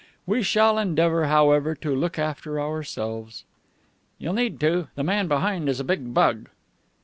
[0.25, 3.43] We shall endeavor, however, to look after ourselves."
[4.17, 4.87] "You'll need to.
[4.95, 6.49] The man behind is a big bug."